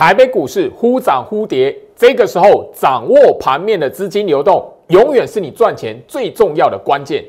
[0.00, 7.22] 台北股市忽涨忽跌，这个时候掌握盘面的资金流动，永远是你赚钱最重要的关键。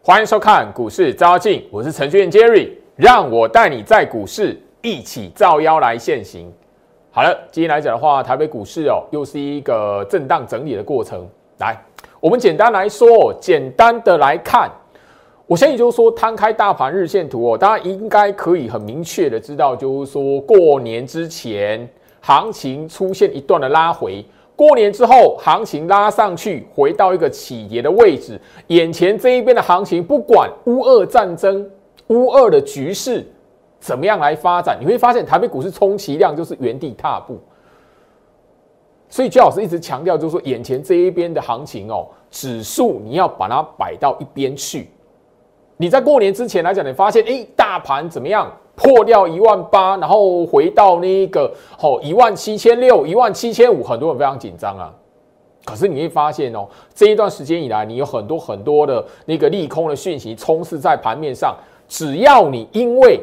[0.00, 6.50] 欢迎收看股市招妖镜，我是程序员 Jerry，让我带你在股市一起造妖来现行。
[7.12, 11.26] 好了，今天来讲的话，台北股市哦，又是一个震荡整理的过程。
[11.58, 11.76] 来，
[12.20, 14.70] 我们简单来说，简单的来看，
[15.48, 21.88] 我相信就是说，摊开大盘日线图哦，大家应该可以很明确的知道，就是说过年之前
[22.20, 24.24] 行情出现一段的拉回，
[24.54, 28.40] 过年之后行情拉上去，回到一个起跌的位置。
[28.68, 31.68] 眼前这一边的行情，不管乌俄战争、
[32.06, 33.26] 乌俄的局势。
[33.80, 34.78] 怎么样来发展？
[34.78, 37.38] 你会发现台北股市充其量就是原地踏步，
[39.08, 44.88] 所以焦老师一直强调，就是说眼前这一边的行情哦，指数你要把它摆到一边去。
[45.78, 54.94] 你在过年之前来讲，你发现哎，大盘怎么样破掉一万八，然后回到那个哦一万七千六、一万七千五，很多人非常紧张啊。
[55.64, 61.56] 可是你会发现哦，这一段时间以来，你有很多很多的那个利空的讯息充斥在盘面上，
[61.88, 63.18] 只要你因为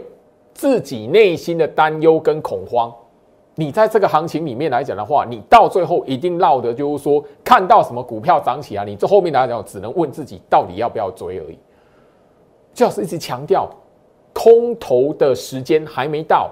[0.58, 2.92] 自己内心的担忧跟恐慌，
[3.54, 11.60] 你在这个行情里面来讲的话，你到最后一定落得就是说，看到什么股票涨起来，你这后面来讲只能问自己到底要不要追而已。
[12.74, 13.70] 就是一直强调，
[14.34, 16.50] 空头的时间还没到，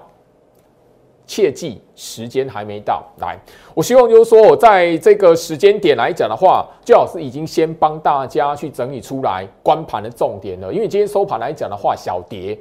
[1.26, 3.36] 切记时间还没到来。
[3.74, 12.56] 我希望就是说，我在这个时间点来讲的话，最好是已经先帮大家去整理出来关盘的重点了，因为今天收盘来讲的话，小跌。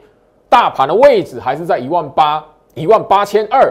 [0.56, 2.42] 大盘的位置还是在一万八、
[2.76, 3.70] 一万八千二。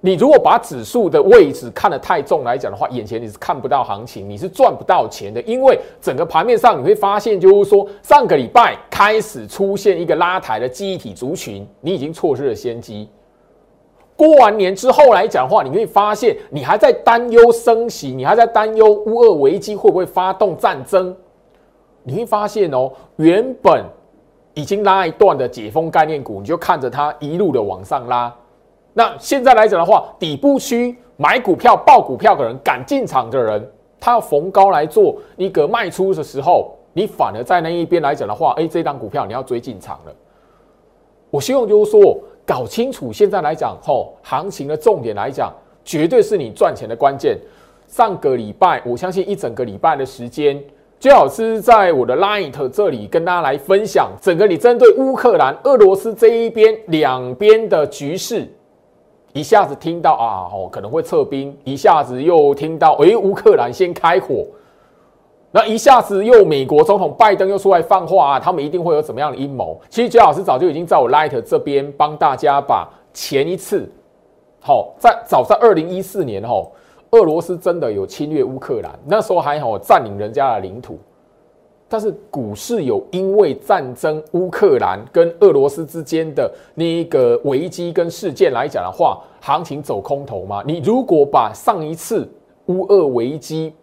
[0.00, 5.42] 你如果把指数的位置看得太重来讲的话，眼前你是看不到行情，你是赚不到钱的。
[5.42, 13.06] 因为整个盘面上你会发现，就是说上个礼拜开始出现一个拉抬的记忆体族群，你已经错失了先机。
[14.16, 21.14] 过完年之后来讲的话，你会发现你还在担忧升息，你还在担忧乌俄危机会不会发动战争。
[22.04, 23.84] 你会发现哦，原本。
[24.54, 28.34] 已经拉一段的解封概念股，你就看着它一路的往上拉。
[28.92, 40.12] 那现在来讲的话，底部区买股票、报股票的人、敢进场的人，他要逢高来做一个卖出的时候，你反而在那一边来讲的话，哎，这张股票你要追进场了。
[41.30, 45.50] 我希望就是说，搞清楚现在来讲，吼，行情的重点来讲，
[45.82, 47.38] 绝对是你赚钱的关键。
[47.86, 50.62] 上个礼拜，我相信一整个礼拜的时间。
[51.02, 58.48] 最好是在我的 Light 这里跟大家来分享整个你针对乌克兰、俄罗斯这一边两边的局势，
[59.32, 64.46] 一下子听到啊哦可能会撤兵，一下子又听到诶乌克兰先开火，
[65.50, 69.80] 那一下子又美国总统拜登又出来放话啊，他们一定会有怎么样的阴谋？
[69.90, 73.90] 其实最好是早就已经在我 Light 这边帮大家把前一次
[74.60, 76.70] 好在早在二零一四年吼。
[77.12, 80.98] 俄罗斯真的有侵略乌克兰，那时候还好占领人家的领土，
[81.86, 90.62] 但是股市有因为战争乌克兰跟俄罗斯之间的那一个危机跟事件来讲的话，行情走空头吗？
[90.66, 92.26] 你如果把上一次
[92.66, 93.74] 乌俄危机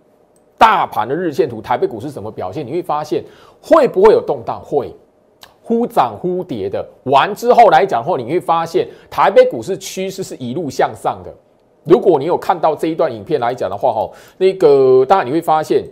[0.57, 2.65] 大盘的日线图，台北股市怎么表现？
[2.65, 3.23] 你会发现
[3.61, 4.59] 会不会有动荡？
[4.59, 4.91] 会
[5.61, 6.83] 忽涨忽跌的。
[7.03, 11.31] 完之后来讲的话，你会发现台北股市趋势是一路向上的。
[11.89, 14.07] 如果你有看到这一段影片来讲的话，哈，
[14.37, 15.83] 那个当然你会发现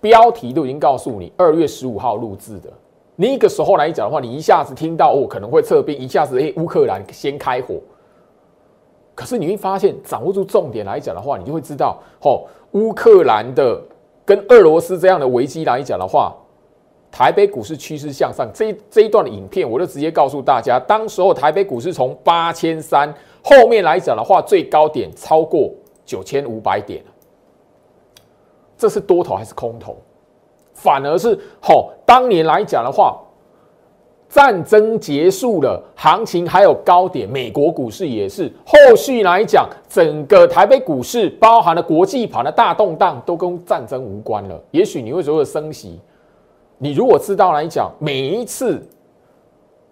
[0.00, 2.72] 标题都已经告诉你二月十五号录制的
[3.14, 7.74] 那个时候来讲的话，你一下子听到哦可能会撤兵，一下子诶乌克兰先开火，
[9.14, 13.80] 可是你会发现掌握住重点来讲的话，你就会知道，哦，乌克兰的
[14.24, 16.34] 跟俄罗斯这样的危机来讲的话，
[17.10, 23.14] 台北股市趋势向上，这这一段的影片我就直接告诉大家，当时候台北股市从八千三。
[23.42, 25.68] 后面来讲的话，最高点超过
[26.06, 27.02] 九千五百点
[28.76, 29.96] 这是多头还是空头？
[30.74, 33.20] 反而是好，当年来讲的话，
[34.28, 38.50] 战争结束了，行情还有高点，美国股市也是。
[38.64, 44.60] 后续来讲，整个台北股市包含了国际盘的大动荡，都跟战争无关了。
[44.70, 46.00] 也许你会觉得升息，
[46.78, 48.80] 你如果知道来讲，每一次。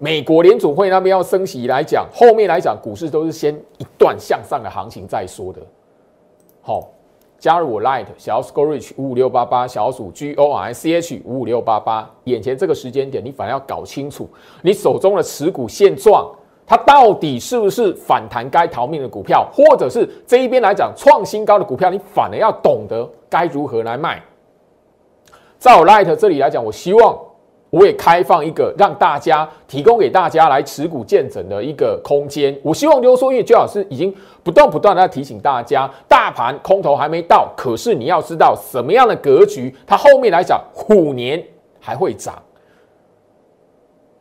[0.03, 5.61] 美国联储会那边要升息来讲，后面来讲股市都是先一段向上的行情再说的。
[6.63, 6.89] 好，
[7.39, 14.27] 加入我 Light 小鼠 Go Rich 五五六八八小鼠 G O R C H 五五六八八，眼前这个时间点，你反而要搞清楚
[14.63, 16.35] 你手中的持股现状，
[16.67, 24.23] 它到底是不是反弹该逃命的股票，或者是这一边来讲创新高的股票，你反而要懂得该如何来卖。
[25.59, 27.19] 在我 Light 这里来讲，我希望
[27.71, 32.57] 我也开放一个让大家提供给大家来持股见证的一个空间。
[32.63, 41.43] 我希望刘说，因为周老师已经不断不断的提醒大家，大盘空头还没到，可是你要知道什么样的格局，它后面来讲虎年
[41.81, 42.35] 还会涨。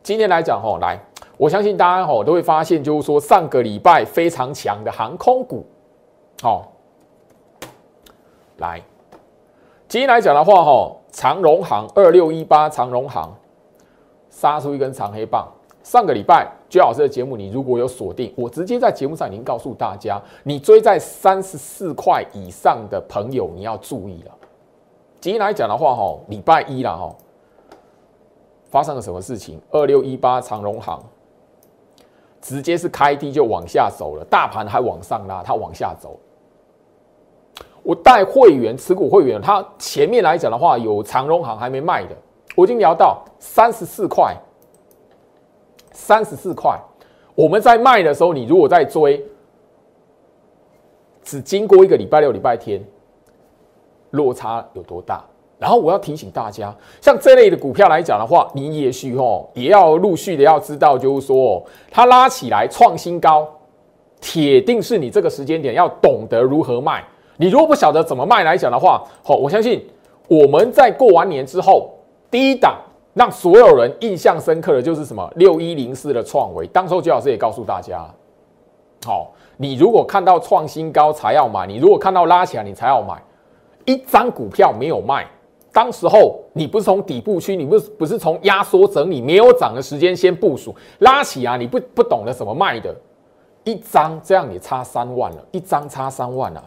[0.04, 1.00] 今天来讲吼，来。
[1.38, 5.66] 我相信大家吼都会发现，就是说上个礼拜非常强的航空股，
[6.42, 6.69] 好，
[8.57, 8.81] 来，
[9.88, 13.34] 今天来讲的话，吼长荣航二六一八长荣航
[14.30, 15.48] 杀出一根长黑棒。
[15.84, 24.31] 上个礼拜居老师的节目，你如果有锁定，我直接在节目上已经告诉大家，你追在三十四块以上的朋友，你要注意了。
[25.20, 27.16] 今天来讲的话，哈礼拜一了，哈
[28.70, 29.60] 发生了什么事情？
[29.72, 31.02] 二六一八长荣行。
[32.42, 36.18] 直接是开低就往下走了，大盘还往上拉，它往下走。
[37.84, 42.16] 我带会员持股会员，他前面来讲的话，有长荣行还没卖的，
[42.60, 44.36] 我已经聊到三十四块，
[45.94, 46.78] 三十四块。
[47.34, 49.26] 我们在卖的时候，你如果在追，
[51.24, 52.84] 只经过一个礼拜六、礼拜天，
[54.10, 55.24] 落差有多大？
[55.58, 63.48] 然后我要提醒大家，像这类的股票来讲的话，你也许哦也要陆续的要知道，就是说它拉起来创新高，
[64.20, 67.02] 铁定是你这个时间点要懂得如何卖。
[67.38, 69.88] 你如果不晓得怎么卖来讲的话，好，我相信
[70.28, 71.90] 我们在过完年之后，
[72.31, 72.78] 第一档
[73.14, 76.68] 让所有人印象深刻的就是什么六一零四的创维。
[76.68, 78.06] 当时候周老师也告诉大家，
[79.06, 83.22] 好，你如果看到创新高才要买，你如果看到拉起来你才要买，
[83.86, 85.28] 一张股票没有卖。
[85.72, 91.58] 当时候你不是从底部区，你不是不是从压缩整理没有涨的时间先部署拉起啊？
[91.58, 92.94] 你不不懂得怎么卖的，
[93.64, 96.64] 一张这样也差三万了，一张差三万啊！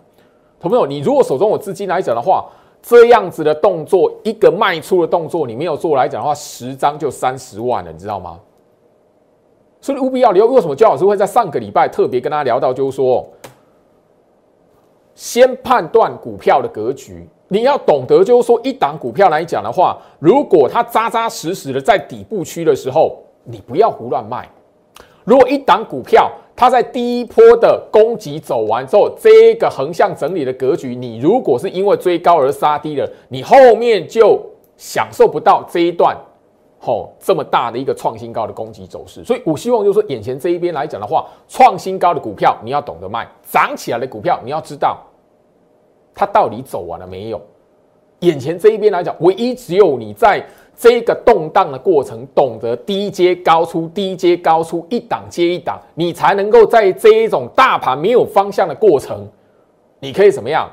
[0.60, 2.48] 朋友，你如果手中有资金来讲的话，
[2.82, 8.38] 这样子的动作，一个卖出的动作，你没有做来讲的话，十张就三十万了，你知道吗？
[9.80, 10.46] 所以务必要留。
[10.48, 13.26] 为什么焦老师会在上个礼拜特别跟大家聊到，就是说，
[15.14, 17.26] 先判断股票的格局。
[17.48, 24.48] 你要懂得，就是说，一档股票来讲的话，如果它扎扎实实的在底部区的时候，你不要胡乱卖。
[25.24, 26.32] 如果一档股票
[26.62, 34.40] 它在第一波的攻击走完之后，这个横向整理的格局，你如果是因为追高而杀低了，你后面就
[34.76, 36.16] 享受不到这一段
[36.78, 39.24] 吼这么大的一个创新高的攻击走势。
[39.24, 45.04] 所以我希望就是说，眼前这一边来讲的话，创新高的股票你要懂得卖，涨起来的股票你要知道。
[46.14, 47.40] 它到底走完了没有？
[48.20, 50.40] 眼前这一边来讲，唯一只有你在
[50.82, 59.24] 这个动荡的过程，懂得低阶高出，低阶高出，一档接一档，你才能够在这一种大盘没有方向的过程，
[60.00, 60.68] 你可以怎么样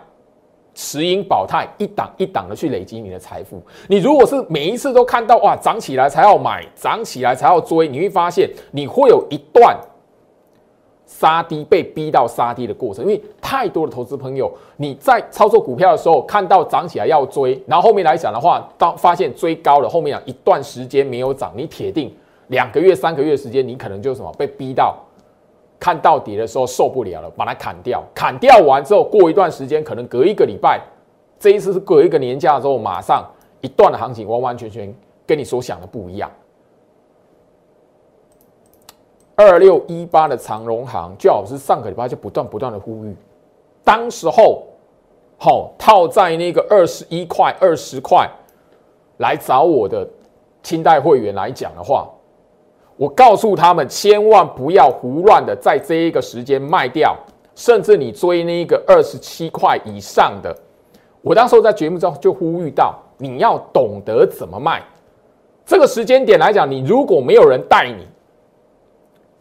[0.74, 3.62] 持盈保泰，一档一档的去累积你的财富。
[3.88, 9.78] 你如果是每一次都看到哇涨起来才要买，涨起来才要追，你会发现你会有一段。
[11.10, 22.16] 杀低被逼到杀低的过程，因为太多的投资朋友，你在操作股票的时候看到涨起来要追，然后后面来讲的话，当发现追高了，后面啊一段时间没有涨，你铁定
[22.50, 24.96] 两个月、三个月时间，你可能就什么被逼到
[25.80, 28.04] 看到底的时候受不了了，把它砍掉。
[28.14, 30.80] 砍掉完之后，过一段时间，可能隔一个礼拜，
[31.40, 33.26] 这一次是隔一个年假之后，马上
[33.62, 34.94] 一段的行情，完完全全
[35.26, 36.30] 跟你所想的不一样。
[39.40, 43.16] 二六一八的长荣行，最好是上个礼拜就不断不断的呼吁，
[43.86, 44.64] 当时候
[45.38, 48.30] 好套在那个二十一块、二十块
[49.20, 50.06] 来找我的
[50.62, 52.10] 清代会员来讲的话，
[52.98, 57.16] 我告诉他们千万不要胡乱的在这一个时间卖掉，
[57.56, 60.54] 甚至你追那个二十七块以上的，
[61.22, 64.84] 我当时候在节目中就呼吁到，你要懂得怎么卖。
[65.66, 68.06] 这个时间点来讲，你如果没有人带你。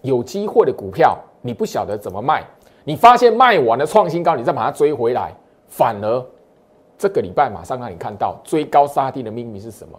[0.03, 2.45] 有机会的股票，你不晓得怎么卖，
[2.85, 5.33] 你发现卖完了创新高，你再把它追回来，
[5.67, 6.27] 反而
[6.97, 9.99] 这个礼拜马上让你看到追高杀低的秘密是什么？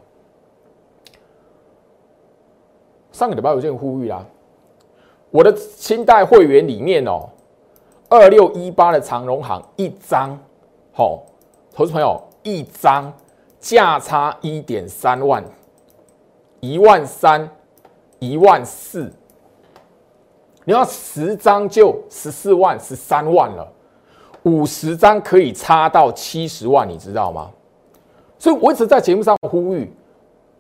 [3.12, 4.26] 上个礼拜有这样呼吁啦，
[5.32, 7.28] 我的清代会员里面哦，
[8.08, 10.38] 二六一八的长荣行一张，
[10.94, 11.24] 好，
[11.74, 13.12] 投资朋友一张
[13.60, 15.44] 价差一点三万，
[16.62, 17.50] 一万三，
[18.20, 19.12] 一万四。
[20.70, 23.68] 你要十张就十四万、十三万了，
[24.44, 27.50] 五十张可以差到七十万，你知道吗？
[28.38, 29.92] 所以我一直在节目上呼吁，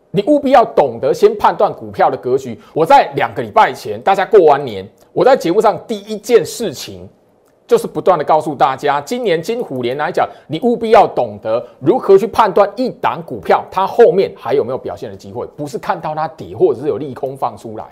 [0.10, 2.60] 你务必要懂得先判断股票的格局。
[2.74, 7.08] 我在两个礼拜前，大家过完年，我在节目上第一件事情
[7.68, 17.86] 就是不断的告诉大家，今年金虎年来讲，你务必要懂得如何去判断一档股票它后面还有没有表现的机会，不是看到它跌或者是有利空放出来。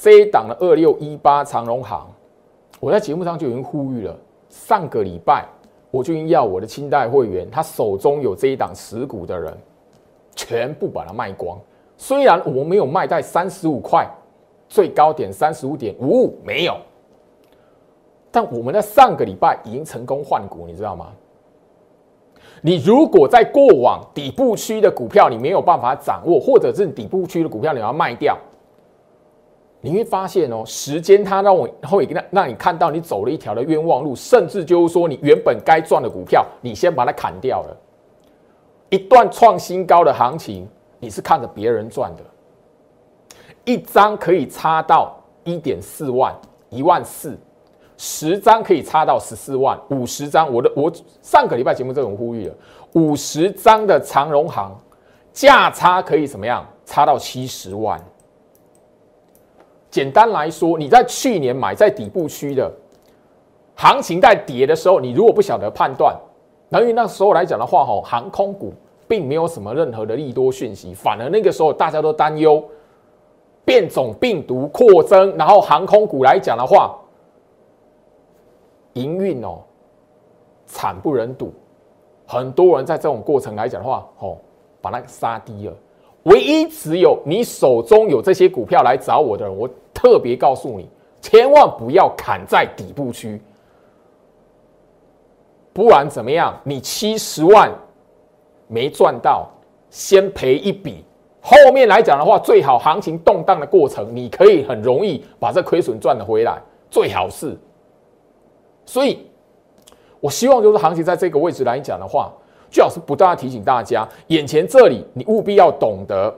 [0.00, 2.10] 这一档的二六一八长荣行，
[2.80, 4.16] 我在节目上就已经呼吁了，
[4.48, 5.44] 上个礼拜
[5.90, 9.54] 我就已经要我的清代会员，他手中有这一档持股的人。
[10.34, 11.58] 全部把它卖光。
[11.98, 14.08] 虽然我们没有卖在三十五块，
[14.70, 16.74] 最高点三十五点五五没有，
[18.30, 21.08] 但我们在上个礼拜已经成功换股，你知道吗？
[22.62, 28.38] 你如果在过往底部区的股票你没有办法掌握，或者是底部区的股票你要卖掉，
[29.82, 37.76] 你会发现哦，时间它让我会让让你看到你走了一条的冤枉路，甚至就是说你原本该赚的股票，你先把它砍掉了。
[38.90, 40.68] 一段创新高的行情，
[40.98, 42.22] 你是看着别人赚的，
[43.64, 46.34] 一张可以差到一点四万、
[46.68, 47.38] 一万四，
[47.96, 52.54] 十张可以差到十四万，五十张，我的我上个礼拜节目这种呼吁了，
[52.94, 54.76] 五十张的长荣行
[55.32, 56.66] 价差可以怎么样？
[56.84, 57.98] 差到七十万。
[59.90, 62.70] 简单来说，你在去年买在底部区的，
[63.74, 66.16] 行情在跌的时候，你如果不晓得判断。
[66.68, 68.72] 那因为那时候来讲的话，哈，航空股
[69.08, 72.62] 并没有什么任何的利多讯息，反而那个时候大家都担忧
[73.64, 76.96] 变种病毒扩增，然后航空股来讲的话，
[78.92, 79.58] 营运哦
[80.66, 81.52] 惨不忍睹，
[82.24, 84.36] 很多人在这种过程来讲的话，哦，
[84.80, 85.74] 把那个杀低了。
[86.24, 90.88] 唯一只有你手中有这些股票来找我的人，我特别告诉你，
[91.20, 93.40] 千万不要砍在底部区。
[95.72, 97.72] 不管怎么样，你七十万
[98.66, 99.48] 没赚到，
[99.88, 101.04] 先赔一笔。
[101.40, 106.60] 后面来讲的话，最好行情动荡的过程，你可以很容易把这亏损赚的回来，
[106.90, 107.56] 最好是。
[108.84, 109.26] 所以，
[110.20, 112.30] 我希望就是行情在这个位置来讲的话，
[112.70, 116.34] 最好是不断的提醒大家，眼前这里你务必要懂得，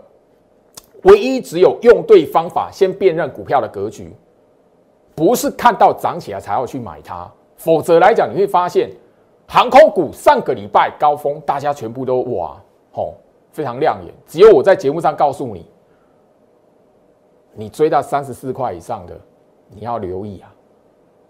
[1.02, 4.12] 唯一只有用对方法，先辨认股票的格局，
[5.14, 8.90] 不是看到涨起来才要去买它，否则来讲你会发现。
[9.48, 12.56] 航空股上个礼拜高峰，大家全部都哇
[12.90, 13.16] 吼，
[13.50, 14.14] 非常亮眼。
[14.26, 15.66] 只有我在节目上告诉你，
[17.52, 19.14] 你追到三十四块以上的，
[19.68, 20.48] 你要留意啊。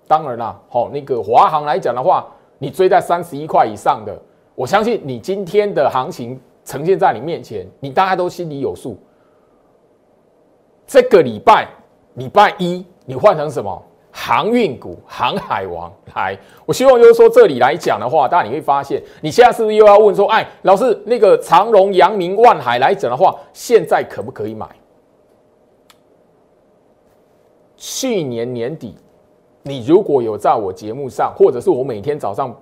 [0.07, 2.29] 当然啦，好那个华航来讲的话，
[2.59, 4.17] 你追在三十一块以上的，
[4.55, 8.99] 我相信你今天的行情呈现在你面前，你大家都心里有数。
[10.87, 11.69] 这个礼拜
[12.15, 13.83] 礼拜一，你换成什么？
[14.15, 24.69] 航运股、航海王来，我希望就是说这里来讲的话，大家你会发现，你现在是不是又要问说，哎，老师，那个长荣、阳明、万海来讲的话，现在可不可以买？
[27.75, 28.95] 去年年底，
[29.63, 32.55] 你如果有在我节目上，或者是我每天早上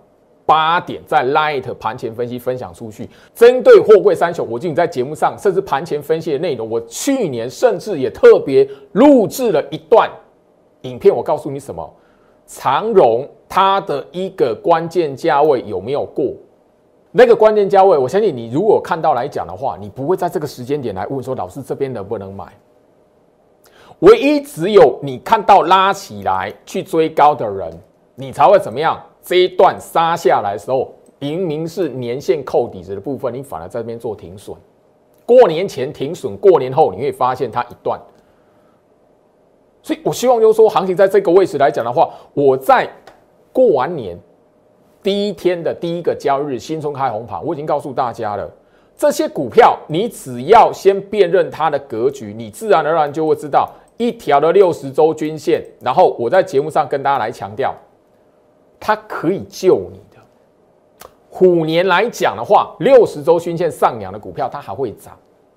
[0.46, 10.10] 八点在 Light 盘前分析分享出去，针对货柜三雄，我就在节目上，甚至盘前分析的内容，我去年甚至也特别录制了一段。
[10.82, 11.88] 影片我告诉你什么？
[12.46, 16.32] 长荣它的一个关键价位有没有过？
[17.12, 22.46] 那个关键价位，我相信你如果看到来讲的话，你不会在这个时间点来问说老师这边能不能买。
[24.00, 27.70] 唯一只有你看到拉起来去追高的人，
[28.14, 29.00] 你才会怎么样？
[29.22, 34.56] 这一段杀下来的时候，明明是年线扣底子的部分，你反而在这边做停损。
[35.26, 38.00] 过年前停损，过年后你会发现它一段。
[39.82, 42.88] 所以，我希望就是说，行情在这个位置来讲的话，我在
[43.52, 44.18] 过完年
[45.02, 48.50] 第一天的第一个交易日，新春开红盘，我已经告诉大家了，
[48.96, 55.64] 这些股票你只要先辨认它的格局，你自然而然就会知道一条的六十周均线。
[55.80, 57.74] 然后我在节目上跟大家来强调，
[58.80, 60.16] 它可以救你的。
[61.28, 65.16] 虎年来讲的话，六十周均线上扬的股票它还会涨，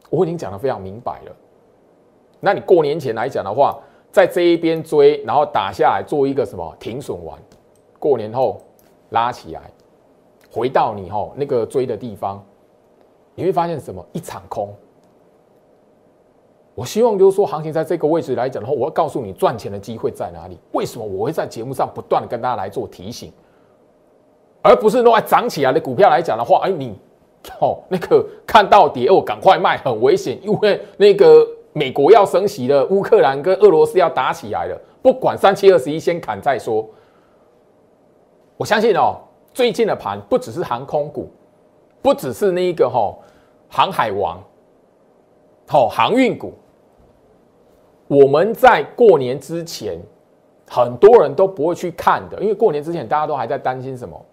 [0.09, 1.35] 我已经讲的非常明白了。
[2.39, 3.79] 那你过年前来讲的话，
[4.11, 7.39] 在这一边追，然后打下来做一个什么停损完，
[7.97, 8.61] 过年后
[9.09, 9.61] 拉起来，
[10.51, 12.43] 回到你吼那个追的地方，
[13.33, 14.05] 你会发现什么？
[14.11, 14.75] 一场空。
[16.75, 20.57] 我希望就是说，行情在这个位置来讲的话，我要告诉你赚钱的机会在哪里。
[20.71, 23.31] 为什么我会在节目上不断的跟大家来做提醒，
[24.61, 26.97] 而不是说涨起来的股票来讲的话，哎，你
[27.59, 31.47] 哦那个看到跌哦赶快卖，很危险，因为那个。
[31.75, 34.79] 美国要升息了，乌克兰跟俄罗斯要打起来了。
[35.01, 36.87] 不管三七二十一，先砍再说。
[38.57, 39.17] 我相信哦，
[39.55, 41.31] 最近的盘不只是航空股，
[41.99, 43.11] 不只是那一个哈
[43.69, 44.39] 航海王，
[45.67, 46.53] 好航运股。
[48.13, 49.99] 我们在过年之前，
[50.69, 54.25] 很多人都不会去看的，因为过年之前大家都还在担心什么？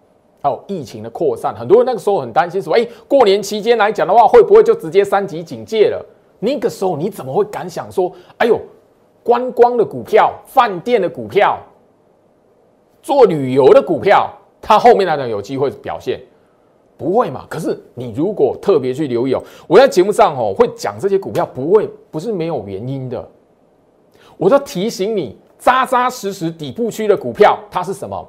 [0.43, 6.03] 哦，疫情的扩散，很多人那个时候很担心说，哎，过年期间来讲的话，会不会就直接三级警戒了？
[6.39, 8.59] 那个时候你怎么会敢想说，哎呦，
[9.23, 11.59] 观光的股票、饭店的股票、
[13.01, 16.19] 做旅游的股票，它后面来讲有机会表现？
[16.97, 17.45] 不会嘛？
[17.49, 23.27] 可是你如果特别去留意哦，我在节目上哦会讲这些股票，不会不是没有原因的。
[24.41, 28.27] 我都提醒你，扎扎实实底部区的股票，它是什么？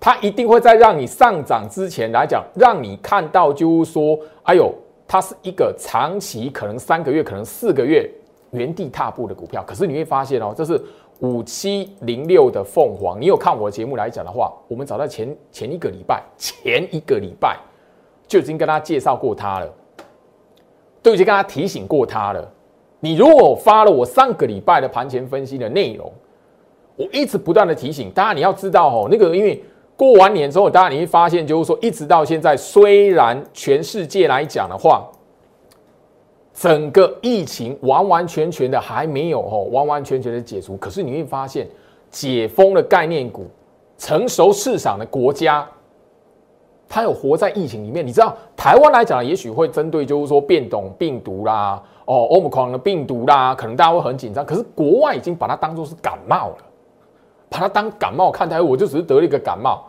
[0.00, 4.72] 它一定会在让你上涨之前来讲，让你看到，就是说，哎呦，
[5.06, 8.10] 它是一个长期可能三个月、可能四个月
[8.52, 9.62] 原地踏步的股票。
[9.66, 10.82] 可是你会发现哦，这是
[11.18, 13.20] 五七零六的凤凰。
[13.20, 17.58] 你有看我的节目来讲的话，我们早在前前一个礼拜、前一个礼拜
[18.26, 19.70] 就已经跟大家介绍过它了，
[21.02, 22.50] 都已经跟大家提醒过它了。
[23.04, 26.10] 你如果发了我上个礼拜的盘前分析的内容，
[26.94, 29.60] 我一直不断的提醒大家，你要知道哦，那个因为
[29.96, 35.04] 过完年之后，大家你会发现，就是说一直到现在，虽然全世界来讲的话，
[36.54, 41.66] 整个疫情完完全全的还没有哦，完完全全的解除，可是你会发现，
[42.08, 43.48] 解封的概念股，
[43.98, 45.68] 成熟市场的国家。
[46.94, 54.44] 它有活在疫情里面，你知道台湾来讲，也许会针对就是说变种病毒啦，哦，欧姆狂的病毒啦，可能大家会很紧张。
[54.44, 56.56] 可是国外已经把它当做是感冒了，
[57.48, 59.86] 把它当感冒看待，我就只是得了一个感冒。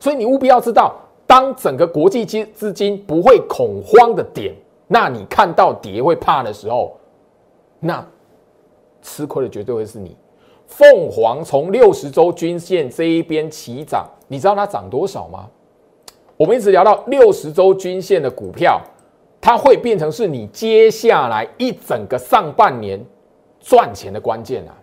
[0.00, 0.94] 所以你务必要知道，
[1.26, 4.54] 当整个国际资资金不会恐慌的点，
[4.86, 6.96] 那你看到跌会怕的时候，
[7.78, 8.02] 那
[9.02, 10.16] 吃亏的绝对会是你。
[10.66, 15.46] 凤凰从六十周均线这一边起涨，你知道它涨多少吗？
[16.36, 18.80] 我们一直聊到六十周均线的股票，
[19.40, 23.02] 它会变成是你接下来一整个上半年
[23.58, 24.76] 赚钱的关键啊！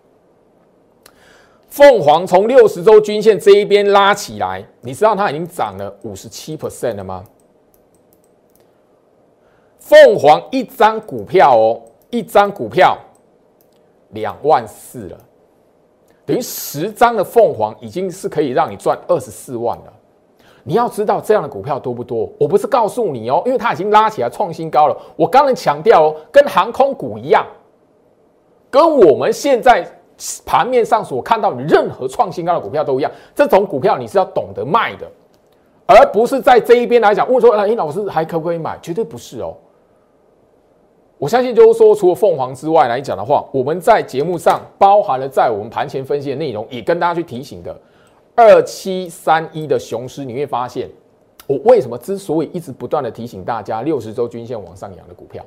[1.67, 7.23] 凤凰从六十周均线这一边拉起来，你知道它已经涨了五十七 percent 了吗？
[9.77, 12.97] 凤凰一张股票哦，一张股票
[14.09, 15.17] 两万四了，
[16.25, 19.93] 等于十张的凤凰已经是可以让你赚二十四万了。
[20.63, 22.29] 你要知道这样的股票多不多？
[22.39, 24.97] 我不是告诉你哦，因为它已经拉起来创新高了。
[25.15, 27.45] 我刚才强调哦，跟航空股一样，
[28.69, 29.85] 跟我们现在
[30.45, 33.11] 盘面上所看到的任何创新高的股票都一样。
[33.35, 35.05] 这种股票你是要懂得卖的，
[35.85, 39.53] 而不是在这一边来讲问说：“哎，老师还可不可以买？”绝对不是哦。
[41.17, 47.75] 我相信就是说，除了凤凰之外来讲的话，我们在节目上包含了在我们盘前分析的内容，也跟大家去提醒的。
[48.35, 50.89] 二七三一的雄狮，你会发现，
[51.45, 55.45] 我为什么之所以一直不断的提醒大家六十周均线往上扬的股票，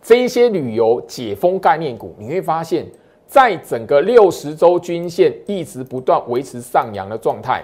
[0.00, 2.86] 这一些旅游解封概念股，你会发现
[3.26, 7.62] 在整个六十周均线一直不断维持上扬的状态，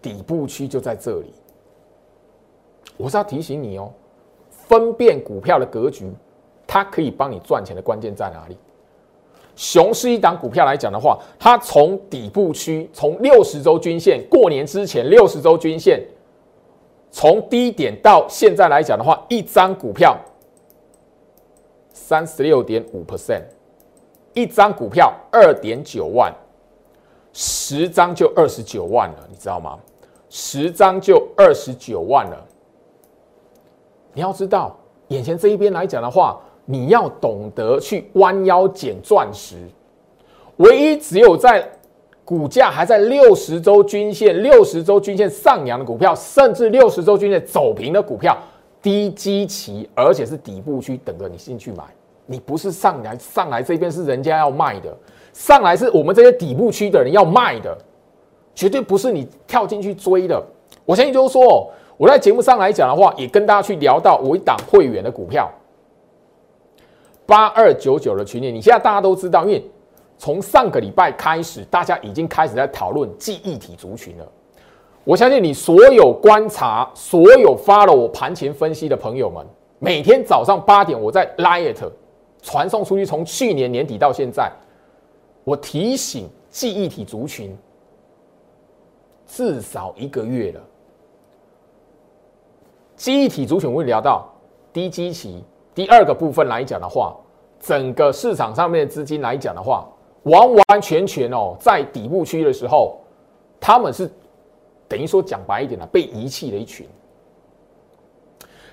[0.00, 1.32] 底部区就在这里。
[2.96, 3.92] 我是要提醒你哦，
[4.50, 6.08] 分辨股票的格局，
[6.66, 8.56] 它可以帮你赚钱的关键在哪里？
[9.60, 16.02] 熊市一档股票来讲的话，它从底部区，从六十周均线，过年之前六十周均线，
[17.10, 20.16] 从低点到现在来讲的话，一张股票
[21.92, 23.42] 三十六点五 percent，
[24.32, 26.34] 一张股票二点九万，
[27.34, 29.78] 十张就二十九万了，你知道吗？
[30.30, 32.46] 十张就二十九万了。
[34.14, 34.74] 你要知道，
[35.08, 36.40] 眼前这一边来讲的话。
[36.70, 39.56] 你要懂得去弯腰捡钻石，
[40.58, 41.68] 唯一只有在
[42.24, 48.38] 股价还在六十周均线、六十周均线上扬的股票，甚至六十周均线走平的股票，
[48.80, 51.82] 低基期，而且是底部区，等着你进去买。
[52.24, 54.96] 你不是上来上来这边是人家要卖的，
[55.32, 57.76] 上来是我们这些底部区的人要卖的，
[58.54, 60.40] 绝对不是你跳进去追的。
[60.84, 65.50] 我相信就是说，我在节目上来讲的话，也跟大家去聊到我一档会员的股票。
[67.30, 69.64] 八二九九的群里，你现在大家都知道，因为
[70.18, 74.26] 从上个礼拜开始，大家已经开始在讨论记忆体族群了。
[75.04, 79.46] 我相信你所有观察、所有发了我盘前分析的朋友们，
[79.78, 81.76] 每天早上八点，我在 Light
[82.42, 83.06] 传送出去。
[83.06, 84.50] 从去年年底到现在，
[85.44, 87.56] 我提醒记忆体族群
[89.24, 90.60] 至少一个月了。
[92.96, 94.28] 记忆体族群，我会聊到
[94.72, 95.44] 低基期。
[95.80, 97.16] 第二个部分来讲的话，
[97.58, 99.88] 整个市场上面的资金来讲的话，
[100.24, 102.98] 完完全全哦，在底部区的时候，
[103.58, 104.06] 他们是
[104.86, 106.86] 等于说讲白一点了，被遗弃的一群。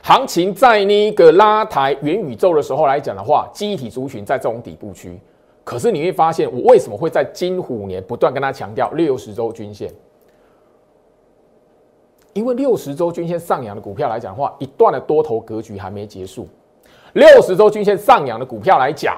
[0.02, 5.18] 行情在那个拉抬元宇宙的时候来讲的话，记忆体族群在这种底部区。
[5.64, 9.90] 可是你会发现，我为什么会在金虎年不断跟他强调六十周均线？
[12.34, 16.46] 因为六十周均线上扬的股票来讲的话，一段的多头格局还没结束。
[17.14, 19.18] 六十周均线上扬的股票来讲，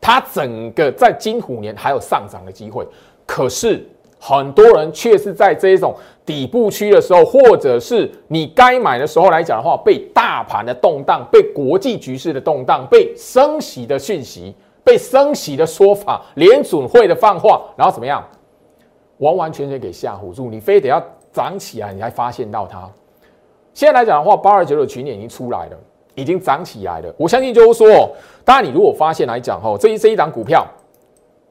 [0.00, 2.86] 它整个在金虎年还有上涨的机会。
[3.26, 3.86] 可是
[4.18, 5.94] 很多人却是在这种
[6.26, 14.54] 底部区的时候，或者是你该买的时候来讲的话，被大盘的动荡、被国际局势的动荡、被升息的讯息。
[14.86, 18.22] 被升息的说法，联准会的放话，然后怎么样？
[19.16, 22.86] 完完全全给吓唬住，你非得要涨起来，你才发现到它。
[23.72, 25.76] 现在来讲的话，八二九的群点已经出来了，
[26.14, 27.14] 已经涨起来了。
[27.16, 30.66] 我相信就是说，当然你如果发现来讲哈，这一这一档股票，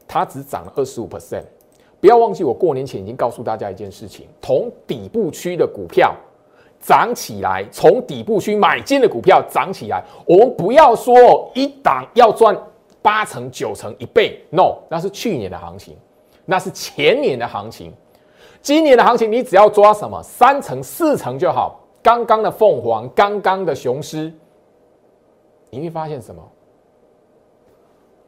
[0.07, 1.43] 它只涨了二十五 percent，
[1.99, 6.15] 不要忘记我过年前已经告诉大家一件事情：从底部区的股票
[6.79, 12.57] 涨起来，从底部区买进的股票涨起来，我们不要说一档要赚。
[13.01, 15.93] 八成、九成、一倍，no，那是去年的行情，
[16.45, 17.91] 那是前年的行情。
[18.61, 21.81] 今年的行情，你只要抓什么三成、四成就好。
[22.01, 24.31] 刚刚的凤凰，刚刚的雄狮，
[25.73, 26.41] 你会发现什么？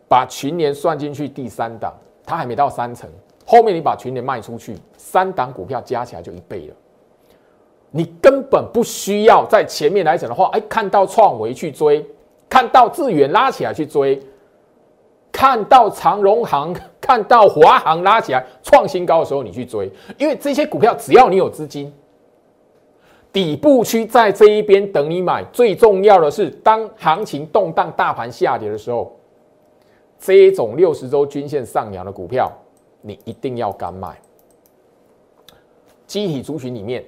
[0.08, 1.94] 把群年算进去，第三档，
[2.26, 3.08] 它还没到三成。
[3.46, 6.76] 后面你把群年卖出去，三档股票加起来就一倍了。
[7.92, 12.04] 你根本不需要在前面来讲的话，哎，看到创维去追，
[12.50, 14.20] 看到智远拉起来去追。
[15.32, 21.94] 看到长荣行、看到华航拉起来创新高的时候，你去追，因为这些股票只要你有资金，
[23.36, 25.44] 底部区在这一边等你买。
[25.52, 29.14] 最重要的是，当行情动荡、大盘下跌的时候，
[30.18, 32.50] 这一种六十周均线上扬的股票，
[33.02, 34.18] 你一定要敢买。
[36.08, 37.04] 集体族群里面，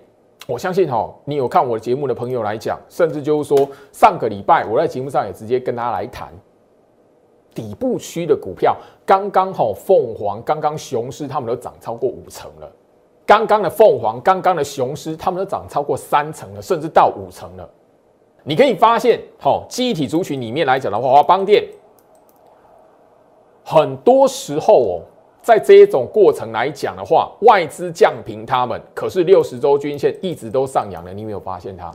[0.48, 6.28] 我相信哈，你有看我节目的朋友来讲，甚至就是说，上个礼拜我在节目上也直接跟大家来谈。
[7.56, 12.70] 底部区的股票，刚刚好，凤凰，刚刚雄狮，他们都涨超过五成了。
[13.28, 17.70] 刚刚的凤凰，刚刚的雄狮，他们都涨超过三成了，甚至到五成了。
[18.44, 21.64] 你可以发现，好，记忆体族群里面来讲的话，华邦电，
[23.64, 25.02] 很多时候哦，
[25.42, 31.14] 在这一种过程来讲的话，外资降平他们，可是六十周均线一直都上扬了。
[31.14, 31.92] 你有没有发现它？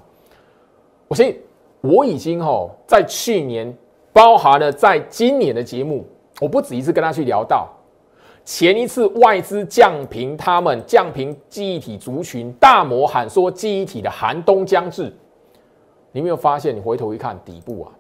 [1.09, 1.41] 我相信
[1.81, 3.75] 我已经哦，在去年。
[4.15, 6.05] 包含了在今年的节目，
[6.39, 7.67] 我不止一次跟他去聊到，
[8.45, 15.13] 前一次外资降平他们降平记忆体族群，大摩喊说记忆体的寒冬将至，
[16.11, 16.75] 你没有发现？
[16.75, 17.93] 你回头一看底部啊，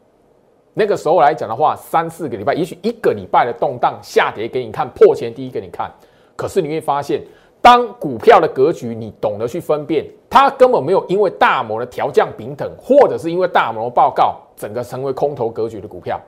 [0.74, 5.90] 那个时候来讲的话，三四个礼拜，也许一个礼拜的动荡下跌给你看，破前低给你看，
[6.34, 7.22] 可是你会发现。
[7.60, 16.20] 当股票的格局你懂得去分辨，它根本没有因为大摩的调降平等，或者是因为大摩报告整个成为空头格局的股票。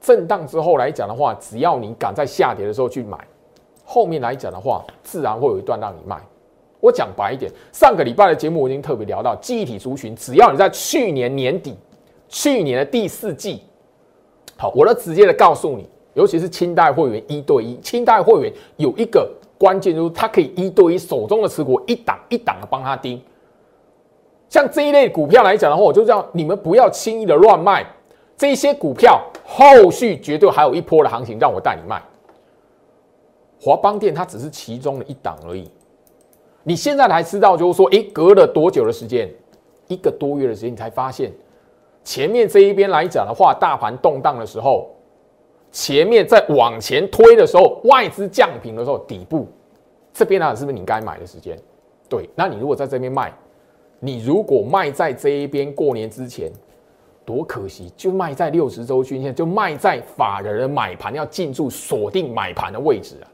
[0.00, 3.18] 震荡之后来讲的话，只要你敢在下跌的时候去买，
[3.84, 6.16] 后面来讲的话，自然会有一段让你卖。
[6.80, 11.76] 我讲白一点，上个礼拜的节目我已经特别聊到，记忆体族群，只要你在去年年底、
[12.28, 13.62] 去年的第四季，
[14.56, 19.28] 好，我都直接的告诉你，尤其是清代会员一对一，清代会员有一个。
[19.58, 23.20] 关键就是他可以一对一手中的持股一档一档的帮他盯，
[24.48, 27.84] 像这一类股票来讲的话，我就叫你们不要轻易的乱卖
[28.38, 32.00] 这些股票，后续绝对还有一波的行情让我带你卖。
[33.60, 35.68] 华邦电它只是其中的一档而已，
[36.62, 39.28] 你现在才知道就是说，诶，隔了多久的时间，
[39.88, 41.32] 一个多月的时间，你才发现
[42.04, 44.88] 前面这一边来讲的话，大盘动荡的时候。
[45.70, 49.46] 前面在往前推的时候，外资降平的时候，底部
[50.14, 51.58] 这边呢，是不是你该买的时间？
[52.08, 53.30] 对，那你如果在这边卖，
[54.00, 56.50] 你如果卖在这一边过年之前，
[57.28, 63.28] 多可惜，就卖在六十周均线，就卖在法人的买盘要进驻锁定买盘的位置啊。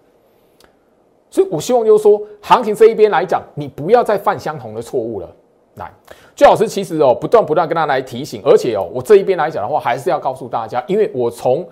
[1.30, 5.30] 所以我希望就是说，行情这一边来讲，你不要再犯相同的错误了。
[5.76, 5.92] 来，
[6.34, 11.64] 最老师其实哦，不断不断跟他来提醒，而且哦，我这一边来讲的话，还是要告诉大家，因为我从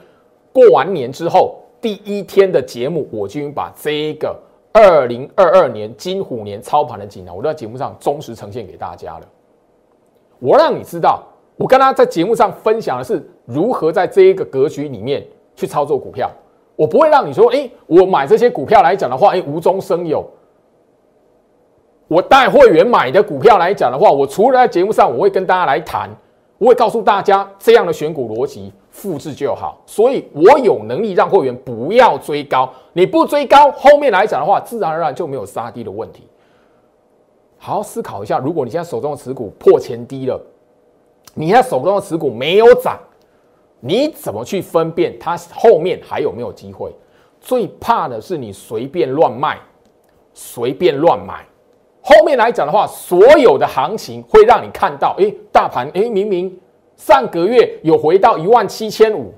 [0.52, 4.38] 过完年之后，第一天的节目，我就已经把这一个
[4.72, 9.28] 二零二二年金虎年操盘的锦囊，我都在节目上忠实呈现给大家了。
[10.38, 11.22] 我让你知道，
[11.62, 16.28] 我跟他在节目上分享的是如何在这一个格局里面去操作股票。
[16.74, 20.28] 我不会让你说，哎，我买这些股票来讲的话，哎，无中生有。
[22.08, 26.10] 我带会员买的股票来讲的话，我除了在节目上，我会跟大家来谈，
[26.58, 28.72] 我会告诉大家这样的选股逻辑。
[28.90, 32.68] 复制就好，所以我有能力让会员不要追高。
[32.92, 36.24] 你不追高，后面来讲的话，自然而然就没有杀低的问题。
[37.56, 40.38] 好好思考一下，如果你现在手中的持股破前低了，
[41.34, 42.98] 你在手中的持股没有涨，
[43.80, 46.92] 你怎么去分辨它后面还有没有机会？
[47.40, 49.58] 最怕的是你随便乱卖，
[50.32, 51.44] 随便乱买。
[52.02, 56.56] 后面来讲的话，所有的行情会让你看到，哎，大盘哎，明明
[56.96, 59.32] 上个月有回到一万七千五，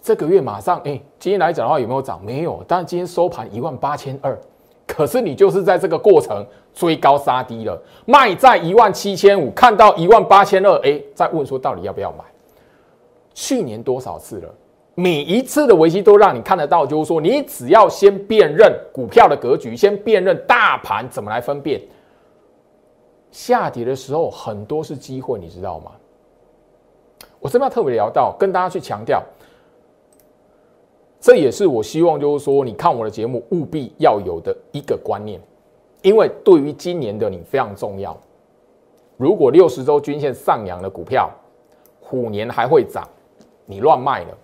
[0.00, 2.20] 这个月马上哎，今天来讲的话有没有涨？
[2.24, 4.38] 没有，但今天收盘一万八千二。
[4.86, 12.24] 可是你就是在这个过程追高杀低了，卖在一万七千五，看到一万八千二，哎，再问说到底要不要买？
[13.34, 14.54] 去年多少次了？
[14.94, 21.80] 每一次的危机都让你看得到，就是说你只要先辨认股票的格局，先辨认大盘怎么来分辨。
[23.30, 25.92] 下跌的时候很多是机会，你知道吗？
[27.40, 29.22] 我这边特别聊到，跟大家去强调。
[31.18, 35.40] 这也是我希望，就是说，你看我的节目务必要有的一个观念，
[36.02, 38.16] 因为对于今年的你非常重要。
[39.16, 41.30] 如果六十周均线上扬的股票，
[42.00, 43.08] 虎年还会涨，
[43.66, 44.36] 你乱卖了，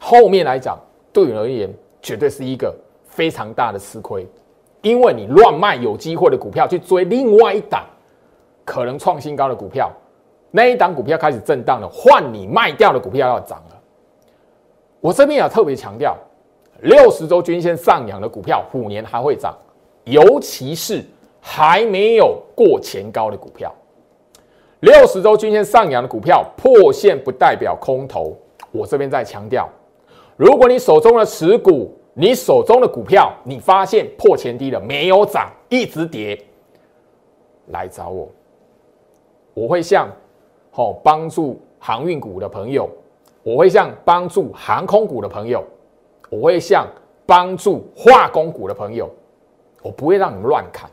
[0.00, 0.78] 后面来讲
[1.12, 4.26] 对你而言绝对是一个非常大的吃亏，
[4.80, 7.84] 因为你乱卖有机会的股票去追另外一档
[8.64, 9.92] 可能创新高的股票，
[10.50, 13.80] 那一档股票开始震荡了，换你卖掉的股票要涨了。
[15.00, 16.16] 我这边也特别强调，
[16.80, 19.54] 六十周均线上扬的股票，虎年还会涨，
[20.06, 21.04] 尤其是
[21.40, 23.72] 还没有过前高的股票。
[24.80, 28.36] 六十周均线上扬的股票破线不代表空头。
[28.70, 29.68] 我这边在强调，
[30.36, 36.40] 如果你手中的持股，你手中的股票，你发现破前低了，没有涨，一直跌，
[37.68, 38.28] 来找我，
[39.54, 40.08] 我会向
[40.70, 42.88] 好帮助航运股的朋友。
[43.42, 45.64] 我会向帮助航空股的朋友，
[46.28, 46.84] 我会向
[47.24, 49.08] 帮助化工股的朋友，
[49.86, 50.90] 我不会让你们乱砍，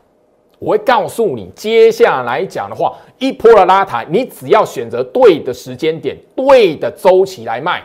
[0.60, 7.82] 我会告诉你，接下来讲的话，一波的拉抬，你只要选择对的时间点、对的周期来卖，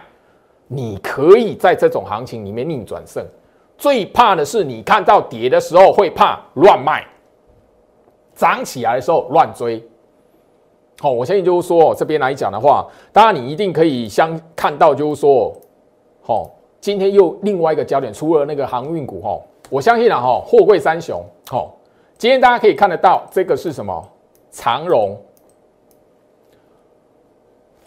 [0.68, 3.26] 你可以在这种行情里面逆转胜。
[3.76, 7.04] 最怕的是你看到跌的时候会怕乱卖，
[8.36, 9.84] 涨起来的时候乱追。
[11.00, 15.56] 好，我相信就是说，这边来讲的话，当然你一定可以相看到，就是说，
[16.22, 19.40] 好，今天又另外一个焦点，除了那个航运股，哈，
[19.70, 21.78] 我相信啊，哈，货柜三雄，好，
[22.18, 24.10] 今天大家可以看得到，这个是什么？
[24.52, 25.16] 长荣。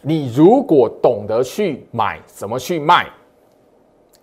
[0.01, 3.09] 你如果懂得去买，怎么去卖，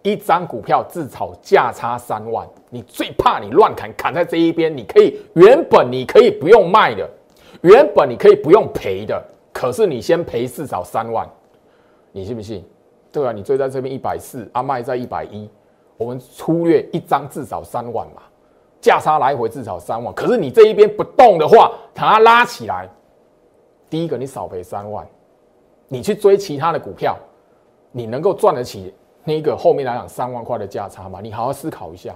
[0.02, 7.10] 一张股票至少价差三万，你最怕你乱砍，砍在这一边，你可以原本你可以不用卖的。
[7.62, 11.28] 原本你可以不用赔的，可是你先赔至少三万，
[12.13, 12.63] 你信不信？
[13.12, 15.50] 对啊，你追在这边一百四，阿卖在一百一，
[15.99, 18.21] 我们粗略一张至少三万嘛，
[18.79, 20.13] 价差来回至少三万。
[20.13, 22.88] 可是你这一边不动的话，等它拉起来，
[23.89, 25.05] 第一个你少赔三万，
[25.89, 27.17] 你去追其他的股票，
[27.91, 28.93] 你能够赚得起
[29.25, 31.19] 那个后面来讲三万块的价差吗？
[31.21, 32.15] 你好好思考一下。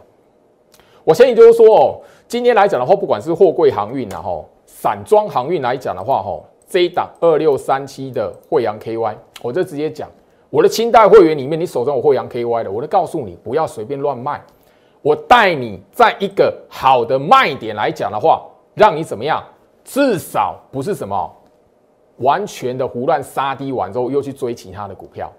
[1.04, 4.50] 我相信就是说哦，今天来讲的话，不管是货柜航运然后。
[4.66, 10.10] 散装航运来讲的话，吼，这一档二六三七的惠阳 KY，我就直接讲，
[10.54, 14.40] 我的清代会员里面，你手中有惠阳 KY 的，我就告诉你不要随便乱卖，
[15.02, 19.44] 我带你在一个好的卖点来讲的话，让你怎么样？
[19.84, 21.36] 至少不是什么
[22.18, 25.34] 完全的胡乱杀低完之后又去追其他的股票。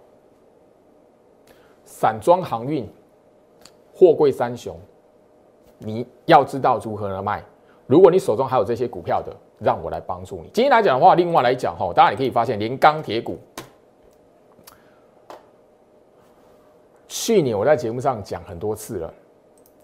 [1.84, 2.84] 散装航运、
[3.94, 4.76] 货柜三雄，
[5.78, 7.40] 你要知道如何来卖。
[7.86, 10.50] 如果你手中还有这些股票的，让我来帮助你。
[10.52, 13.38] 今天来讲的话，另外来讲哈，大家也可以发现，连钢铁股，
[17.14, 19.14] 去年我在节目上讲很多次了。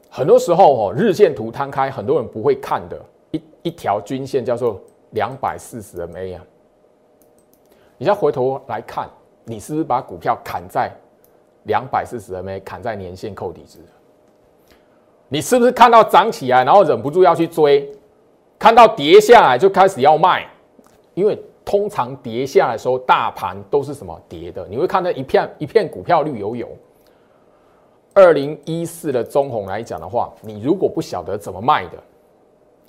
[0.09, 6.45] 很多时候哦，日线图摊开，很多人不会看的一一条均线叫做两百四十 MA 啊。
[7.97, 9.09] 你再回头来看，
[9.45, 10.91] 你是不是把股票砍在
[11.67, 13.79] 两百四十 MA，砍在年线扣底值？
[15.29, 17.89] 你是不是看到涨起来，然后忍不住要去追？
[18.59, 20.51] 看到跌下来就开始要卖，
[21.15, 24.67] 因为通常跌下来的时候，大盘都是什么跌的？
[24.69, 26.69] 你会看到一片一片股票绿油油。
[28.13, 31.97] 二零一四的中红来讲的话，你如果不晓得怎么卖的，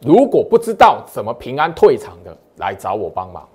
[0.02, 3.48] 如果不知道怎么平安退场的，来找我帮忙。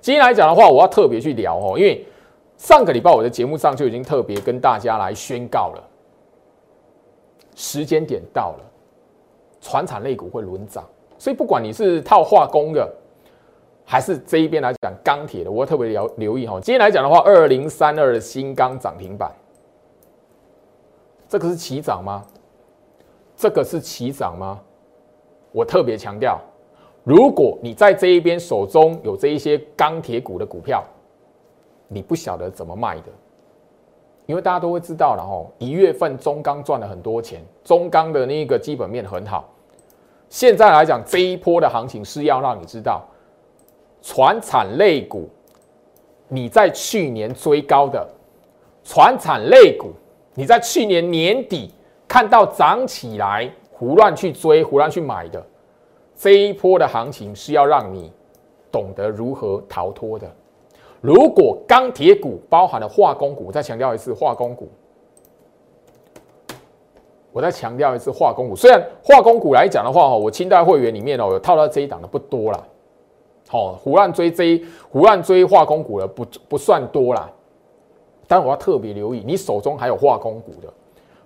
[0.00, 2.04] 今天来讲的话，我要特别去聊哦，因为
[2.56, 5.82] 上个礼拜我的节目上就已经特别跟大家来宣告了。
[7.56, 8.64] 时间点到了，
[9.60, 10.84] 船产类股会轮涨，
[11.18, 12.88] 所以不管你是套化工的，
[13.84, 16.60] 还是这一边来讲钢铁的，我要特别留留意哈。
[16.60, 19.32] 今天来讲的话，二零三二的新钢涨停板，
[21.28, 22.24] 这个是起涨吗？
[23.36, 24.60] 这个是起涨吗？
[25.52, 26.38] 我特别强调，
[27.02, 30.84] 如果你在这一边手中有这一些钢铁股的股票，
[31.88, 33.04] 你不晓得怎么卖的，
[34.26, 39.48] 因为大家都会知道了哦，一月份中钢赚了很多钱，中钢的那个基本面很好。
[40.28, 43.06] 现在来讲，这一波的行情是要让你知道，
[44.02, 45.28] 船产类股，
[46.28, 48.06] 你在去年追高的
[48.82, 49.92] 船产类股，
[50.38, 51.72] 你在去年年底
[52.06, 55.44] 看到涨起来，胡乱去追、胡乱去买的。
[56.14, 58.12] 这一波的行情是要让你
[58.70, 60.30] 懂得如何逃脱的。
[61.00, 64.68] 如果钢铁股包含了化工股，再强调一次，化工股，
[67.32, 68.54] 我再强调一次，化工股。
[68.54, 72.62] 虽然化工股来讲的话，哈，我清代会员里面哦，有套到这一档的不多啦。
[73.48, 77.30] 好，胡乱追这胡乱追化工股的不不算多啦。
[78.26, 80.72] 但我要特别留意，你手中还有化工股的，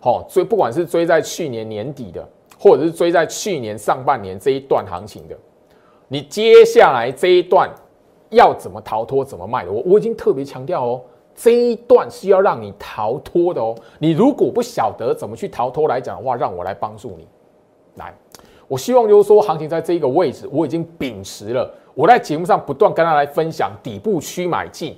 [0.01, 2.27] 好追，不管是追在去年年底的。
[2.63, 5.35] 或者是追在去年上半年这一段行情的，
[6.09, 7.71] 你接下来这一段
[8.29, 9.73] 要怎么逃脱、怎么卖的？
[9.73, 11.01] 我我已经特别强调哦，
[11.35, 13.75] 这一段是要让你逃脱的哦。
[13.99, 17.27] 你如果不晓得怎么去逃脱来讲的话，让我来帮助你。
[17.95, 18.15] 来，
[18.69, 24.95] 我希望就是说，行情在这一个位置，我已经秉持了我在节目上不断跟他来分享底部区买进，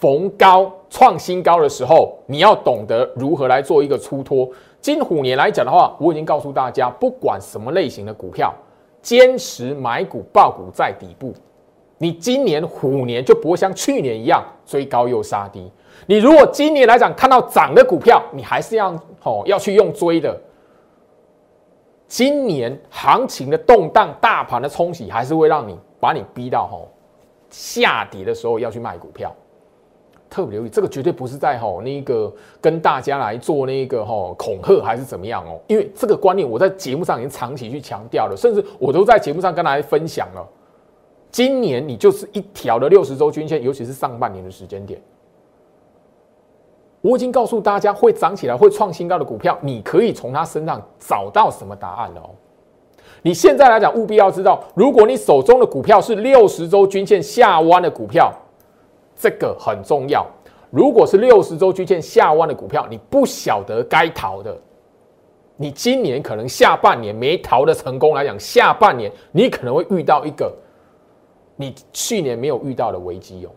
[0.00, 4.48] 逢高创新高的时候，你要懂得如何来做一个出脱。
[4.80, 8.54] 金虎年来讲的话，我已经告诉大家，不管什么类型的股票，
[9.02, 11.34] 坚持买股爆股在底部。
[11.98, 15.68] 你今年虎年就不会像去年一样追高又杀低。
[16.06, 18.92] 你如果今年来讲看到涨的股票，你还是要
[19.24, 20.40] 哦要去用追的。
[22.06, 26.88] 今年行情的动荡，大盘的冲洗，还是会让你把你逼到吼
[27.50, 29.34] 下跌的时候要去卖股票。
[30.30, 40.46] 特别留意，这个绝对不是在吼那个跟大家来做那个吼恐吓还是怎么样哦，因为这个观念我在节目上已经长期去强调了，甚至我都在节目上跟大家分享了。
[41.30, 45.00] 今年你就是一条的六十周均线，尤其是上半年的时间点，
[47.00, 52.30] 我已经告诉大家会涨起来、会创新高的股票，你可以从它身上找到什么答案了哦。
[53.22, 58.30] 你现在来讲，务必要知道，如果你手中的股票是六十周均线下弯的股票。
[59.18, 60.24] 这个很重要。
[60.70, 64.56] 如果是六十周均线下弯的股票，你不晓得该逃的，
[65.56, 70.54] 你今年可能下半年没逃的成功来讲，下半年你可能会遇到一个
[71.56, 73.50] 你去年没有遇到的危机哦。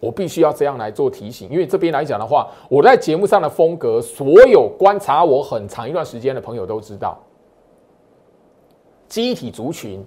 [0.00, 7.16] 我必须要这样来做提醒，因为这边来讲的话，我在节目上的风格，所有观察我很长一段时间的朋友都知道，
[9.08, 10.04] 机体族群。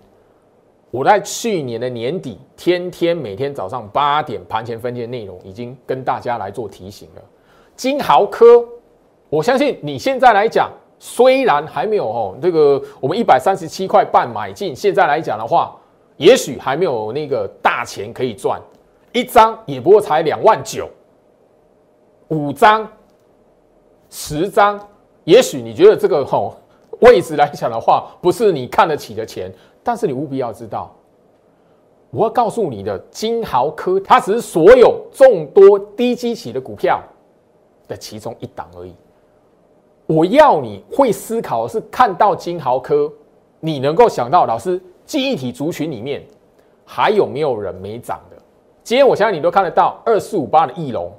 [0.96, 7.22] 我在去年的年底，天天每天早上八点盘前分解内容已经跟大家来做提醒了。
[7.76, 8.66] 金豪科，
[9.28, 15.76] 我相信你现在来讲，虽然还没有哦，这个我们一百三十七块半买进，现在来讲的话，
[16.16, 18.58] 也许还没有那个大钱可以赚，
[19.12, 20.90] 一张也不过才两万九，
[22.30, 22.90] 五张、
[24.10, 24.80] 十张，
[25.26, 26.56] 也许你觉得这个吼
[27.02, 29.52] 位置来讲的话，不是你看得起的钱。
[29.88, 30.92] 但是你务必要知道，
[32.10, 37.00] 我要告诉你的金豪科，它只是所有众多低基企的股票
[37.88, 38.96] 的其中一档而已。
[40.08, 43.08] 我要你会思考的是，看到金豪科，
[43.60, 46.26] 你能够想到老师记忆体族群里面
[46.84, 48.38] 还有没有人没涨的？
[48.84, 51.12] 今天我相信你都看得到二四五八的翼龙，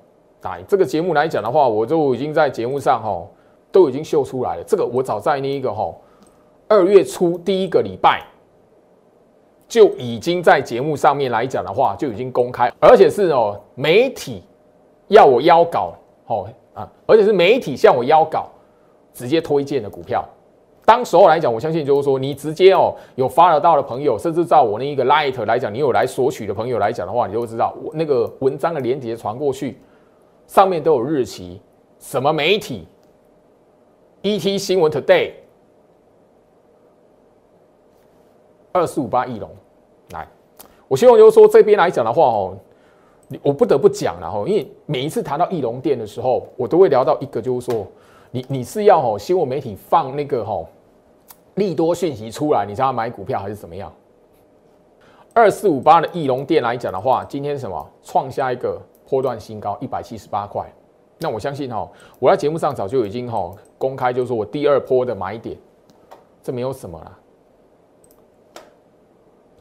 [0.43, 3.25] 来，这个节目来讲的话，我就已经在节目上哈
[3.71, 4.65] 都已经秀出来了。
[4.65, 5.95] 这个我早在那一个哈
[6.67, 8.25] 二月初第一个礼拜。
[9.69, 14.43] 就已经在节目上面来讲的话，就已经公开，而且是哦，媒体
[15.09, 15.95] 要我邀稿，
[16.27, 18.49] 哦啊，而且是媒体向我邀稿，
[19.13, 20.25] 直接推荐的股票。
[20.85, 29.79] 当时候来讲，我相信就是说，你直接哦有发得到的朋友，甚至在我那一个 light 来讲，你有来索取的朋友来讲的话，你就会知道我那个文章的连接传过去，
[30.47, 31.61] 上面都有日期，
[31.99, 32.87] 什么媒体
[34.23, 35.33] ，ET 新闻 Today。
[38.77, 39.51] 二四五八翼龙，
[40.11, 40.29] 来，
[40.87, 42.57] 我希望就是说这边来讲的话哦，
[43.43, 47.87] 我不得不讲了哈，因为每一次谈到翼龙店的时候，我都会聊到一个，就是说
[48.31, 50.65] 你你是要哦新闻媒体放那个哈
[51.55, 53.91] 利多讯息出来，你才要买股票还是怎么样？
[55.33, 60.65] 二四五八的翼龙店来讲的话，今天什么创下一个波段新高一百七十八块，
[61.19, 61.89] 那我相信哈，
[62.19, 65.57] 我在节目上早就已经哈公开，就是说我第二波的买点，
[66.43, 67.19] 这没有什么了。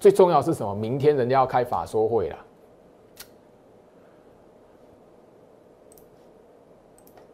[0.06, 0.76] 最重要是什么？
[0.76, 2.38] 明天人家要开法说会了。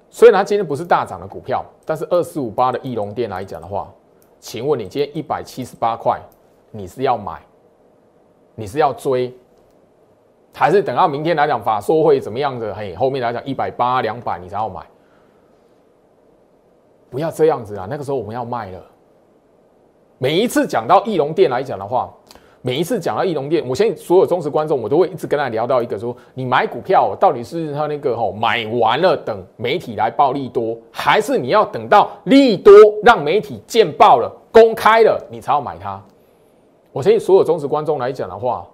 [0.10, 3.94] 虽然它今天不是大涨的股票，但是二四五八的翼龙店来讲的话，
[4.40, 6.18] 请问你今天一百七十八块，
[6.72, 7.42] 你是要买，
[8.56, 9.36] 你是要追，
[10.54, 12.74] 还是等到明天来讲法说会怎么样的？
[12.74, 14.82] 嘿，后面来讲一百八、两百你才要买，
[17.10, 17.86] 不要这样子啊！
[17.90, 18.82] 那个时候我们要卖了。
[20.18, 22.10] 每一次讲到翼龙店来讲的话。
[22.64, 32.72] 每一次讲到翼龙店，我相信所有忠实观众，我都会一直跟他聊到一个说：你买股票到底是他那个吼买完了等媒体来报利多，还是你要等到利多
[33.04, 36.00] 让媒体见报了、公开了，你才要买它？
[36.92, 38.68] 我相信所有忠实观众来讲的话，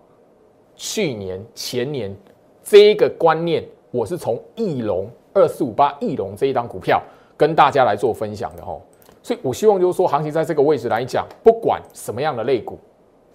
[0.75, 2.13] 去年、前年
[2.61, 7.01] 这一个观念，我是从翼龙二四五八翼龙这一档股票
[7.37, 8.81] 跟大家来做分享的吼。
[9.23, 12.77] 所以我希望就是说，行情在这个位置来讲，不管什么样的类股。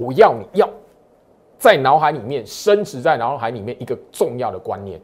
[0.02, 0.68] 我要你要
[1.58, 5.00] 在脑海里面升值在脑海里面一个重要的观念：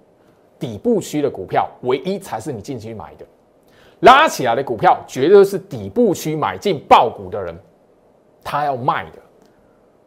[0.58, 3.24] 底部区的股票，唯一才是你进去买的；
[4.00, 7.56] 拉起来的股票，绝对是底部区买进爆股的人
[8.42, 9.18] 他要卖的。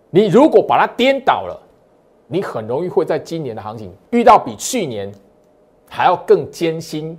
[0.10, 1.58] 你如果把它颠倒了，
[2.28, 5.10] 你很容易会在今年的行情遇到比去年
[5.90, 7.18] 还要更艰辛、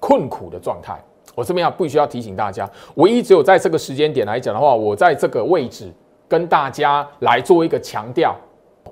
[0.00, 0.98] 困苦的状态。
[1.34, 5.92] 我这边要必须要提醒大家，唯一只有在这个时间点来讲的话，我在这个位置。
[6.28, 8.34] 跟大家来做一个强调，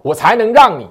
[0.03, 0.87] 我才能让你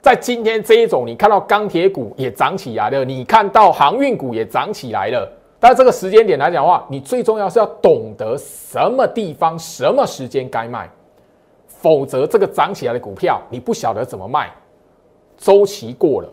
[0.00, 5.30] 在今天这一种，你看到钢铁股也涨起来了，你看到航运股也涨起来了。
[5.58, 10.90] 但这个时间点来讲的话，你最重要是要懂得什么地方、什么时间该卖，
[11.66, 14.50] 否则这个涨起来的股票你不晓得怎么卖，
[15.36, 16.28] 周期过了，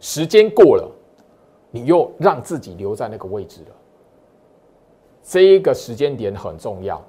[0.00, 0.90] 时间过了，
[1.70, 3.76] 你又让自己留在那个位置了。
[5.22, 7.00] 这一个时间点很重要。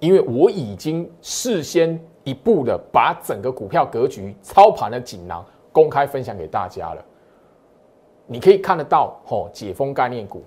[0.00, 7.04] 因为我已经事先一步的把整个股票格局操盘的锦囊公开分享给大家了，
[8.26, 10.42] 你可以看得到，吼，解封概念股，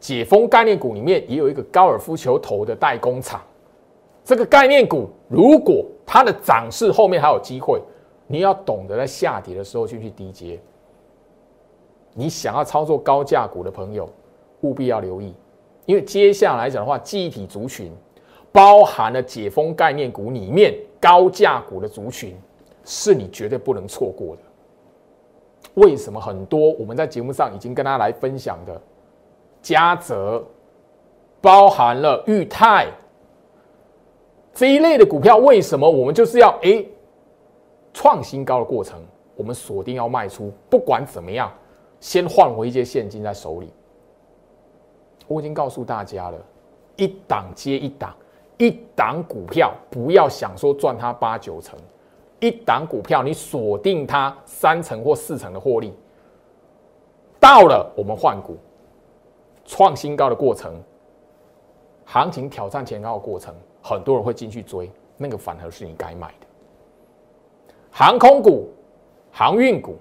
[0.00, 3.42] 解封概念股里面也有一个高尔夫球头的代工厂，
[4.24, 7.80] 这个概念股如果它的涨势后面还有机会，
[8.26, 10.58] 你要懂得在下跌的时候去去低接。
[12.14, 14.08] 你想要操作高价股的朋友，
[14.62, 15.34] 务必要留意，
[15.84, 17.92] 因为接下来讲的话，记忆体族群。
[18.56, 22.34] 包含了解封概念股里面高价股的族群，
[22.86, 24.42] 是你绝对不能错过的。
[25.74, 28.80] 为什么很多我们在节目上已经跟大家来分享的
[29.60, 30.42] 嘉泽，
[31.38, 32.86] 包含了裕泰
[34.54, 36.82] 这一类的股票，为什么我们就是要哎
[37.92, 38.98] 创新高的过程，
[39.34, 41.52] 我们锁定要卖出，不管怎么样，
[42.00, 43.70] 先换回一些现金在手里。
[45.28, 46.38] 我已经告诉大家了，
[46.96, 48.16] 一档接一档。
[48.58, 51.78] 一档股票不要想说赚它八九成，
[52.40, 55.92] 一档股票你锁定它三成或四成的获利，
[57.38, 58.56] 到了我们换股
[59.66, 60.74] 创新高的过程，
[62.06, 66.46] 行情挑战前高的过程，很多人会进去追，那个反而是你该买的。
[67.90, 68.70] 航空股、
[69.30, 69.96] 航运股、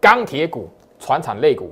[0.00, 1.70] 钢铁股、船产类股，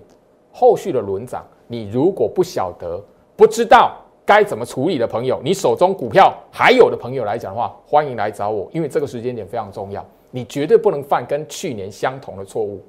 [0.53, 3.01] 后续的轮涨，你如果不晓得、
[3.37, 4.01] 不知道。
[4.27, 12.83] 该怎么处理的朋友，你手中股票还有的朋友来讲的话，欢迎来找我，因为这个时间点非常重要，你绝对不能犯跟去年相同的错误。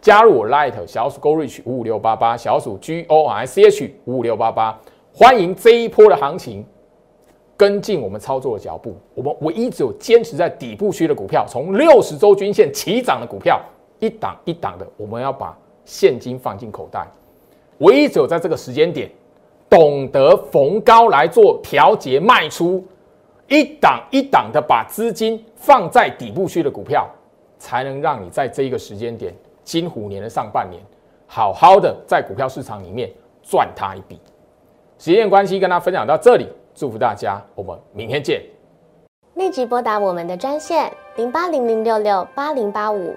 [0.00, 4.76] 加入我 Light 小鼠 Go Reach 五五六八八，小鼠 G O R C H 五五六八八，
[5.14, 6.66] 欢迎这一波的行情
[7.56, 8.96] 跟进我们操作的脚步。
[9.14, 13.60] 我们唯一只有坚持在底部区的股票，从六十周均线起涨的股票，
[14.00, 17.06] 一档一档的，我们要把现金放进口袋。
[17.78, 19.08] 唯一只有在这个时间点。
[19.72, 22.86] 懂得逢高来做调节卖出，
[23.48, 27.08] 一档一档的把资金放在底部区的股票，
[27.58, 30.78] 才能让你在这一个时间点，金虎年的上半年，
[31.26, 33.10] 好好的在股票市场里面
[33.42, 34.20] 赚它一笔。
[34.98, 38.42] 时间关系，跟大家分享到这里，祝福大家，我们明天见。
[39.36, 43.16] 立即拨打我们的专线零八零零六六八零八五。